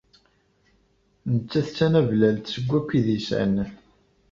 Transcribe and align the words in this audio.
Nettat 1.33 1.67
d 1.69 1.73
tanablalt 1.75 2.45
seg 2.53 2.65
wakk 2.69 2.89
idisan. 2.99 3.53